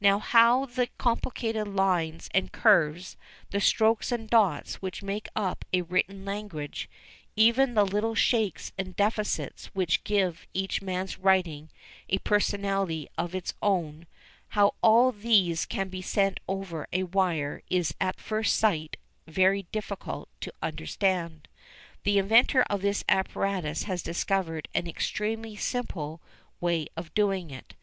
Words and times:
Now 0.00 0.20
how 0.20 0.66
the 0.66 0.86
complicated 0.96 1.66
lines 1.66 2.30
and 2.32 2.52
curves, 2.52 3.16
the 3.50 3.60
strokes 3.60 4.12
and 4.12 4.30
dots 4.30 4.76
which 4.76 5.02
make 5.02 5.28
up 5.34 5.64
a 5.72 5.82
written 5.82 6.24
language, 6.24 6.88
even 7.34 7.74
the 7.74 7.84
little 7.84 8.14
shakes 8.14 8.70
and 8.78 8.94
defects 8.94 9.66
which 9.74 10.04
give 10.04 10.46
each 10.54 10.82
man's 10.82 11.18
writing 11.18 11.68
a 12.08 12.18
personality 12.18 13.08
of 13.18 13.34
its 13.34 13.54
own, 13.60 14.06
how 14.50 14.74
all 14.84 15.10
these 15.10 15.66
can 15.66 15.88
be 15.88 16.00
sent 16.00 16.38
over 16.46 16.86
a 16.92 17.02
wire 17.02 17.60
is 17.68 17.92
at 18.00 18.20
first 18.20 18.54
sight 18.54 18.96
very 19.26 19.64
difficult 19.72 20.28
to 20.42 20.52
understand. 20.62 21.48
The 22.04 22.18
inventor 22.18 22.62
of 22.70 22.82
this 22.82 23.02
apparatus 23.08 23.82
has 23.82 24.00
discovered 24.00 24.68
an 24.76 24.86
extremely 24.86 25.56
simple 25.56 26.22
way 26.60 26.86
of 26.96 27.12
doing 27.14 27.50
it. 27.50 27.74